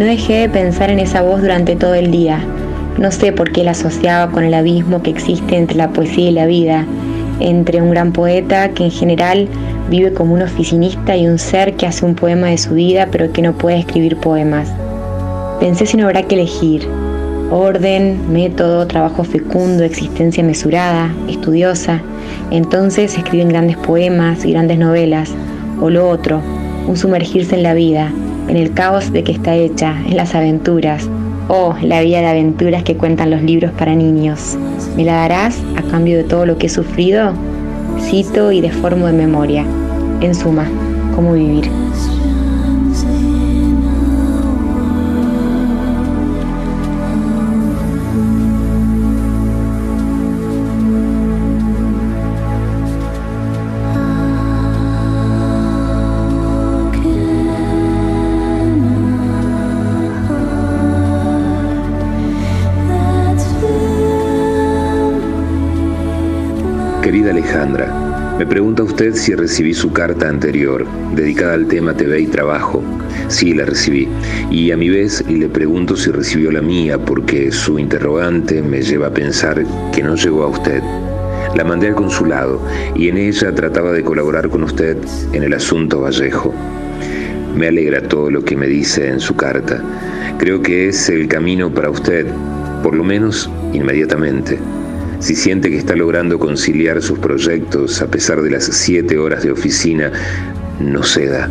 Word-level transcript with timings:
No 0.00 0.06
dejé 0.06 0.38
de 0.38 0.48
pensar 0.48 0.88
en 0.88 0.98
esa 0.98 1.20
voz 1.20 1.42
durante 1.42 1.76
todo 1.76 1.92
el 1.92 2.10
día. 2.10 2.40
No 2.96 3.10
sé 3.10 3.32
por 3.32 3.52
qué 3.52 3.64
la 3.64 3.72
asociaba 3.72 4.32
con 4.32 4.44
el 4.44 4.54
abismo 4.54 5.02
que 5.02 5.10
existe 5.10 5.58
entre 5.58 5.76
la 5.76 5.90
poesía 5.90 6.30
y 6.30 6.32
la 6.32 6.46
vida, 6.46 6.86
entre 7.38 7.82
un 7.82 7.90
gran 7.90 8.10
poeta 8.10 8.70
que 8.70 8.84
en 8.84 8.92
general 8.92 9.46
vive 9.90 10.14
como 10.14 10.32
un 10.32 10.40
oficinista 10.40 11.18
y 11.18 11.26
un 11.26 11.38
ser 11.38 11.74
que 11.74 11.86
hace 11.86 12.06
un 12.06 12.14
poema 12.14 12.46
de 12.46 12.56
su 12.56 12.72
vida 12.72 13.08
pero 13.12 13.30
que 13.30 13.42
no 13.42 13.52
puede 13.52 13.80
escribir 13.80 14.16
poemas. 14.16 14.72
Pensé 15.60 15.84
si 15.84 15.98
no 15.98 16.06
habrá 16.06 16.22
que 16.22 16.34
elegir. 16.36 16.88
Orden, 17.50 18.32
método, 18.32 18.86
trabajo 18.86 19.22
fecundo, 19.22 19.84
existencia 19.84 20.42
mesurada, 20.42 21.14
estudiosa. 21.28 22.00
Entonces 22.50 23.18
escriben 23.18 23.50
grandes 23.50 23.76
poemas 23.76 24.46
y 24.46 24.52
grandes 24.52 24.78
novelas. 24.78 25.30
O 25.78 25.90
lo 25.90 26.08
otro, 26.08 26.40
un 26.88 26.96
sumergirse 26.96 27.54
en 27.56 27.64
la 27.64 27.74
vida, 27.74 28.10
en 28.50 28.56
el 28.56 28.74
caos 28.74 29.12
de 29.12 29.22
que 29.22 29.30
está 29.30 29.54
hecha, 29.54 29.94
en 30.06 30.16
las 30.16 30.34
aventuras. 30.34 31.08
Oh, 31.46 31.76
la 31.82 32.00
vida 32.00 32.18
de 32.18 32.26
aventuras 32.26 32.82
que 32.82 32.96
cuentan 32.96 33.30
los 33.30 33.42
libros 33.42 33.70
para 33.78 33.94
niños. 33.94 34.58
¿Me 34.96 35.04
la 35.04 35.14
darás 35.14 35.62
a 35.76 35.82
cambio 35.82 36.16
de 36.16 36.24
todo 36.24 36.46
lo 36.46 36.58
que 36.58 36.66
he 36.66 36.70
sufrido? 36.70 37.32
Cito 38.00 38.50
y 38.50 38.60
deformo 38.60 39.06
de 39.06 39.12
memoria. 39.12 39.64
En 40.20 40.34
suma, 40.34 40.68
¿cómo 41.14 41.34
vivir? 41.34 41.70
Alejandra, 67.28 68.36
me 68.38 68.46
pregunta 68.46 68.82
usted 68.82 69.14
si 69.14 69.34
recibí 69.34 69.74
su 69.74 69.92
carta 69.92 70.28
anterior, 70.28 70.86
dedicada 71.14 71.52
al 71.52 71.66
tema 71.66 71.94
TV 71.94 72.20
y 72.20 72.26
trabajo. 72.26 72.82
Sí, 73.28 73.52
la 73.52 73.66
recibí. 73.66 74.08
Y 74.50 74.70
a 74.70 74.76
mi 74.78 74.88
vez 74.88 75.22
le 75.28 75.48
pregunto 75.48 75.96
si 75.96 76.10
recibió 76.10 76.50
la 76.50 76.62
mía, 76.62 76.98
porque 76.98 77.52
su 77.52 77.78
interrogante 77.78 78.62
me 78.62 78.80
lleva 78.80 79.08
a 79.08 79.12
pensar 79.12 79.62
que 79.92 80.02
no 80.02 80.14
llegó 80.14 80.44
a 80.44 80.48
usted. 80.48 80.82
La 81.54 81.64
mandé 81.64 81.88
al 81.88 81.94
consulado 81.94 82.62
y 82.94 83.08
en 83.08 83.18
ella 83.18 83.54
trataba 83.54 83.92
de 83.92 84.02
colaborar 84.02 84.48
con 84.48 84.62
usted 84.62 84.96
en 85.32 85.42
el 85.42 85.52
asunto 85.52 86.00
Vallejo. 86.00 86.54
Me 87.54 87.68
alegra 87.68 88.00
todo 88.00 88.30
lo 88.30 88.42
que 88.44 88.56
me 88.56 88.68
dice 88.68 89.08
en 89.08 89.20
su 89.20 89.36
carta. 89.36 89.82
Creo 90.38 90.62
que 90.62 90.88
es 90.88 91.10
el 91.10 91.28
camino 91.28 91.74
para 91.74 91.90
usted, 91.90 92.26
por 92.82 92.94
lo 92.94 93.04
menos 93.04 93.50
inmediatamente. 93.74 94.58
Si 95.20 95.36
siente 95.36 95.68
que 95.68 95.76
está 95.76 95.94
logrando 95.94 96.38
conciliar 96.38 97.02
sus 97.02 97.18
proyectos 97.18 98.00
a 98.00 98.06
pesar 98.06 98.40
de 98.40 98.50
las 98.50 98.64
siete 98.64 99.18
horas 99.18 99.42
de 99.42 99.52
oficina, 99.52 100.10
no 100.80 101.02
ceda. 101.02 101.48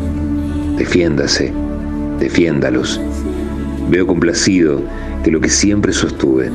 Defiéndase, 0.76 1.54
defiéndalos. 2.20 3.00
Veo 3.90 4.08
complacido 4.08 4.82
que 5.24 5.30
lo 5.30 5.40
que 5.40 5.50
siempre 5.50 5.94
sostuve, 5.94 6.50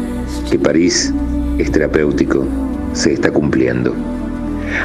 que 0.50 0.58
París 0.58 1.14
es 1.58 1.70
terapéutico, 1.70 2.46
se 2.94 3.12
está 3.12 3.30
cumpliendo. 3.30 3.94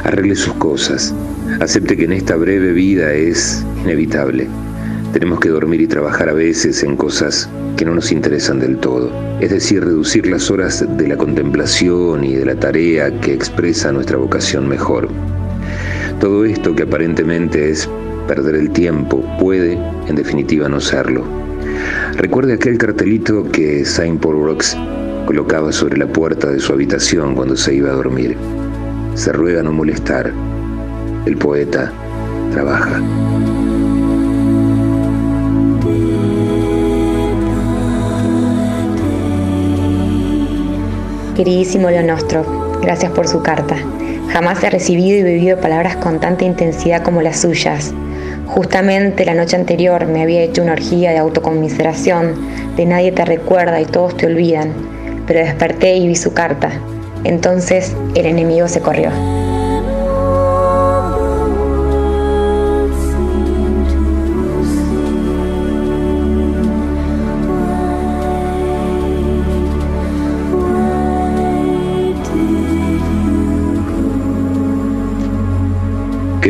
Arregle 0.03 0.35
sus 0.35 0.53
cosas, 0.53 1.15
acepte 1.59 1.97
que 1.97 2.05
en 2.05 2.13
esta 2.13 2.35
breve 2.35 2.73
vida 2.73 3.11
es 3.11 3.65
inevitable. 3.83 4.47
Tenemos 5.13 5.39
que 5.39 5.49
dormir 5.49 5.81
y 5.81 5.87
trabajar 5.87 6.29
a 6.29 6.33
veces 6.33 6.83
en 6.83 6.95
cosas 6.95 7.49
que 7.79 7.85
no 7.85 7.95
nos 7.95 8.11
interesan 8.11 8.59
del 8.59 8.77
todo, 8.77 9.09
es 9.39 9.51
decir, 9.51 9.81
reducir 9.81 10.27
las 10.27 10.51
horas 10.51 10.85
de 10.97 11.07
la 11.07 11.15
contemplación 11.15 12.25
y 12.25 12.35
de 12.35 12.43
la 12.43 12.55
tarea 12.55 13.09
que 13.21 13.33
expresa 13.33 13.93
nuestra 13.93 14.17
vocación 14.17 14.67
mejor. 14.67 15.07
Todo 16.19 16.43
esto 16.43 16.75
que 16.75 16.83
aparentemente 16.83 17.69
es 17.69 17.87
perder 18.27 18.55
el 18.55 18.71
tiempo 18.71 19.23
puede, 19.39 19.79
en 20.09 20.15
definitiva, 20.17 20.67
no 20.67 20.81
serlo. 20.81 21.23
Recuerde 22.17 22.55
aquel 22.55 22.77
cartelito 22.77 23.49
que 23.49 23.85
Saint 23.85 24.19
Paul 24.19 24.41
Brooks 24.41 24.75
colocaba 25.25 25.71
sobre 25.71 25.97
la 25.99 26.07
puerta 26.07 26.51
de 26.51 26.59
su 26.59 26.73
habitación 26.73 27.33
cuando 27.33 27.55
se 27.55 27.75
iba 27.75 27.91
a 27.91 27.95
dormir. 27.95 28.35
Se 29.15 29.31
ruega 29.31 29.63
no 29.63 29.71
molestar. 29.71 30.33
El 31.25 31.37
poeta 31.37 31.93
trabaja. 32.51 33.01
Queridísimo 41.39 41.89
Leonostro, 41.89 42.43
gracias 42.81 43.13
por 43.13 43.25
su 43.25 43.41
carta. 43.41 43.77
Jamás 44.27 44.61
he 44.61 44.69
recibido 44.69 45.19
y 45.19 45.23
vivido 45.23 45.57
palabras 45.57 45.95
con 45.95 46.19
tanta 46.19 46.43
intensidad 46.43 47.01
como 47.01 47.21
las 47.21 47.39
suyas. 47.39 47.93
Justamente 48.45 49.23
la 49.23 49.35
noche 49.35 49.55
anterior 49.55 50.05
me 50.05 50.21
había 50.21 50.41
hecho 50.41 50.61
una 50.61 50.73
orgía 50.73 51.11
de 51.11 51.17
autoconmiseración, 51.19 52.75
de 52.75 52.85
nadie 52.85 53.13
te 53.13 53.23
recuerda 53.23 53.79
y 53.79 53.85
todos 53.85 54.17
te 54.17 54.25
olvidan, 54.25 54.73
pero 55.27 55.39
desperté 55.39 55.95
y 55.95 56.09
vi 56.09 56.17
su 56.17 56.33
carta. 56.33 56.71
Entonces 57.23 57.95
el 58.15 58.25
enemigo 58.25 58.67
se 58.67 58.81
corrió. 58.81 59.09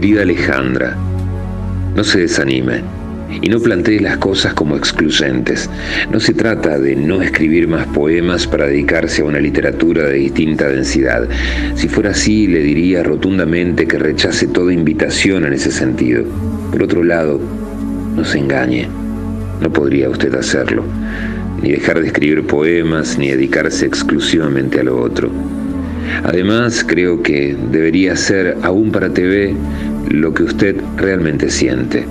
Querida 0.09 0.23
Alejandra, 0.23 0.97
no 1.95 2.03
se 2.03 2.21
desanime 2.21 2.81
y 3.43 3.47
no 3.47 3.59
plantee 3.59 3.99
las 3.99 4.17
cosas 4.17 4.55
como 4.55 4.75
excluyentes. 4.75 5.69
No 6.11 6.19
se 6.19 6.33
trata 6.33 6.79
de 6.79 6.95
no 6.95 7.21
escribir 7.21 7.67
más 7.67 7.85
poemas 7.85 8.47
para 8.47 8.65
dedicarse 8.65 9.21
a 9.21 9.25
una 9.25 9.39
literatura 9.39 10.05
de 10.05 10.15
distinta 10.15 10.67
densidad. 10.67 11.29
Si 11.75 11.87
fuera 11.87 12.09
así, 12.09 12.47
le 12.47 12.63
diría 12.63 13.03
rotundamente 13.03 13.85
que 13.85 13.99
rechace 13.99 14.47
toda 14.47 14.73
invitación 14.73 15.45
en 15.45 15.53
ese 15.53 15.69
sentido. 15.69 16.23
Por 16.71 16.81
otro 16.81 17.03
lado, 17.03 17.39
no 18.15 18.25
se 18.25 18.39
engañe. 18.39 18.87
No 19.61 19.71
podría 19.71 20.09
usted 20.09 20.33
hacerlo, 20.33 20.85
ni 21.61 21.69
dejar 21.69 22.01
de 22.01 22.07
escribir 22.07 22.47
poemas, 22.47 23.19
ni 23.19 23.29
dedicarse 23.29 23.85
exclusivamente 23.85 24.79
a 24.79 24.83
lo 24.85 24.99
otro. 24.99 25.29
Además, 26.23 26.83
creo 26.85 27.21
que 27.21 27.55
debería 27.71 28.15
ser, 28.15 28.57
aún 28.63 28.91
para 28.91 29.09
TV, 29.13 29.55
lo 30.09 30.33
que 30.33 30.43
usted 30.43 30.75
realmente 30.97 31.49
siente. 31.49 32.05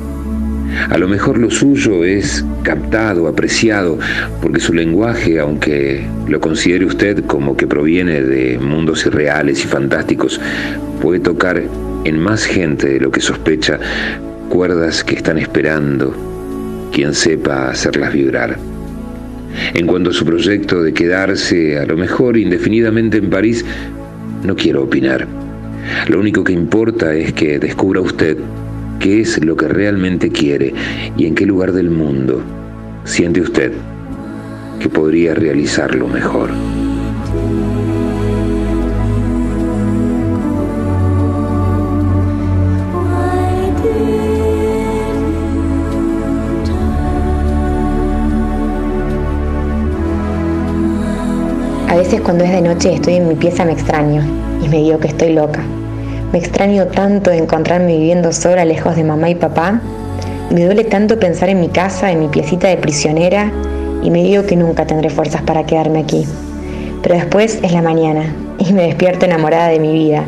A 0.91 0.99
lo 0.99 1.09
mejor 1.09 1.39
lo 1.39 1.51
suyo 1.51 2.05
es 2.05 2.45
captado, 2.63 3.27
apreciado, 3.27 3.99
porque 4.41 4.61
su 4.61 4.73
lenguaje, 4.73 5.41
aunque 5.41 6.05
lo 6.29 6.41
considere 6.41 6.85
usted 6.85 7.25
como 7.25 7.57
que 7.57 7.67
proviene 7.67 8.23
de 8.23 8.59
mundos 8.59 9.05
irreales 9.07 9.65
y 9.65 9.67
fantásticos, 9.67 10.41
puede 11.01 11.21
tocar 11.21 11.63
en 12.05 12.19
más 12.19 12.45
gente 12.45 12.89
de 12.89 13.01
lo 13.01 13.11
que 13.11 13.21
sospecha 13.21 13.79
cuerdas 14.49 15.05
que 15.05 15.15
están 15.15 15.39
esperando 15.39 16.15
quien 16.93 17.15
sepa 17.15 17.71
hacerlas 17.71 18.13
vibrar. 18.13 18.57
En 19.75 19.87
cuanto 19.87 20.11
a 20.11 20.13
su 20.13 20.25
proyecto 20.25 20.83
de 20.83 20.93
quedarse, 20.93 21.79
a 21.79 21.87
lo 21.87 21.97
mejor 21.97 22.37
indefinidamente 22.37 23.19
en 23.19 23.31
París, 23.31 23.65
no 24.45 24.55
quiero 24.55 24.85
opinar. 24.85 25.27
Lo 26.09 26.21
único 26.21 26.45
que 26.45 26.53
importa 26.53 27.15
es 27.15 27.33
que 27.33 27.59
descubra 27.59 28.01
usted 28.01 28.39
qué 28.99 29.21
es 29.21 29.45
lo 29.45 29.57
que 29.57 29.69
realmente 29.69 30.31
quiere 30.31 30.75
y 31.17 31.27
en 31.27 31.35
qué 31.35 31.47
lugar 31.47 31.73
del 31.73 31.91
mundo 31.91 32.43
siente 33.05 33.41
usted 33.41 33.73
que 34.81 34.89
podría 34.89 35.35
realizarlo 35.35 36.09
mejor. 36.09 36.51
A 51.89 51.97
veces 51.97 52.21
cuando 52.21 52.45
es 52.45 52.53
de 52.53 52.61
noche 52.61 52.95
estoy 52.95 53.15
en 53.15 53.29
mi 53.29 53.35
pieza 53.35 53.65
me 53.65 53.73
extraño 53.73 54.48
y 54.63 54.69
me 54.69 54.79
digo 54.79 54.99
que 54.99 55.09
estoy 55.09 55.33
loca. 55.33 55.63
Me 56.33 56.39
extraño 56.39 56.87
tanto 56.89 57.31
de 57.31 57.39
encontrarme 57.39 57.97
viviendo 57.97 58.33
sola 58.33 58.65
lejos 58.65 58.97
de 58.97 59.05
mamá 59.05 59.31
y 59.31 59.35
papá. 59.35 59.81
Me 60.51 60.65
duele 60.65 60.85
tanto 60.85 61.19
pensar 61.19 61.49
en 61.49 61.61
mi 61.61 61.69
casa, 61.69 62.13
en 62.13 62.21
mi 62.21 62.29
piecita 62.29 62.69
de 62.69 62.77
prisionera 62.77 63.51
y 64.03 64.11
me 64.11 64.23
digo 64.23 64.45
que 64.45 64.57
nunca 64.57 64.87
tendré 64.87 65.11
fuerzas 65.11 65.43
para 65.43 65.65
quedarme 65.65 66.01
aquí. 66.01 66.27
Pero 67.03 67.15
después 67.15 67.59
es 67.63 67.73
la 67.73 67.83
mañana 67.83 68.35
y 68.59 68.73
me 68.73 68.83
despierto 68.83 69.27
enamorada 69.27 69.69
de 69.69 69.81
mi 69.81 69.93
vida. 69.93 70.25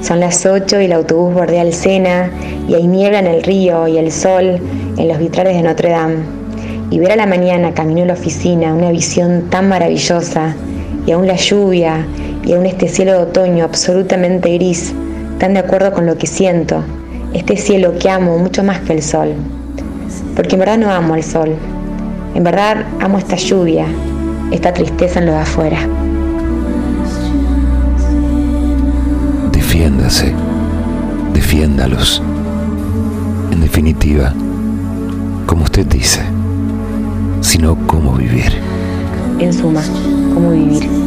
Son 0.00 0.20
las 0.20 0.44
8 0.44 0.80
y 0.80 0.84
el 0.84 0.92
autobús 0.92 1.34
bordea 1.34 1.62
el 1.62 1.72
Sena 1.72 2.30
y 2.68 2.74
hay 2.74 2.86
niebla 2.86 3.18
en 3.18 3.26
el 3.26 3.42
río 3.42 3.88
y 3.88 3.98
el 3.98 4.12
sol 4.12 4.60
en 4.96 5.08
los 5.08 5.18
vitrales 5.18 5.56
de 5.56 5.62
Notre 5.62 5.90
Dame. 5.90 6.16
y 6.90 6.98
ver 6.98 7.12
a 7.12 7.16
la 7.16 7.26
mañana 7.26 7.72
camino 7.72 8.02
a 8.02 8.06
la 8.06 8.12
oficina 8.12 8.74
una 8.74 8.90
visión 8.90 9.48
tan 9.50 9.68
maravillosa 9.68 10.54
y 11.06 11.12
aún 11.12 11.26
la 11.26 11.36
lluvia 11.36 12.06
y 12.44 12.52
aún 12.52 12.66
este 12.66 12.88
cielo 12.88 13.12
de 13.12 13.18
otoño 13.18 13.64
absolutamente 13.64 14.52
gris, 14.54 14.92
tan 15.38 15.54
de 15.54 15.60
acuerdo 15.60 15.92
con 15.92 16.06
lo 16.06 16.16
que 16.18 16.26
siento, 16.26 16.82
este 17.32 17.56
cielo 17.56 17.94
que 17.98 18.10
amo 18.10 18.38
mucho 18.38 18.62
más 18.62 18.80
que 18.80 18.92
el 18.92 19.02
sol. 19.02 19.34
Porque 20.36 20.54
en 20.54 20.60
verdad 20.60 20.78
no 20.78 20.90
amo 20.90 21.14
el 21.14 21.22
sol, 21.22 21.54
en 22.34 22.44
verdad 22.44 22.84
amo 23.00 23.18
esta 23.18 23.36
lluvia, 23.36 23.86
esta 24.50 24.72
tristeza 24.72 25.20
en 25.20 25.26
lo 25.26 25.32
de 25.32 25.38
afuera. 25.38 25.78
Defiéndase, 29.52 30.32
defiéndalos. 31.32 32.22
En 33.52 33.60
definitiva, 33.60 34.32
como 35.46 35.64
usted 35.64 35.86
dice, 35.86 36.20
sino 37.40 37.76
cómo 37.86 38.12
vivir. 38.14 38.52
En 39.38 39.52
suma, 39.52 39.82
cómo 40.34 40.50
vivir. 40.50 41.03